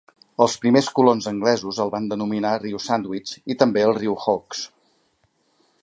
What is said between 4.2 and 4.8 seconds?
Hawkes".